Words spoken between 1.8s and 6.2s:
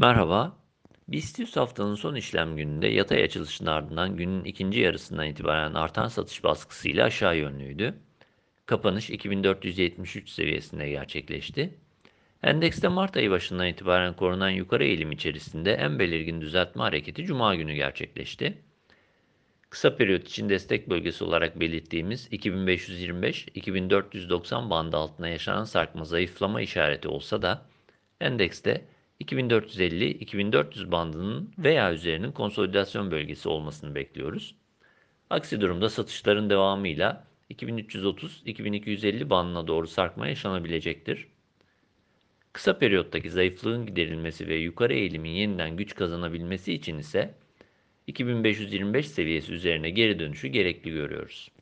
son işlem gününde yatay açılışın ardından günün ikinci yarısından itibaren artan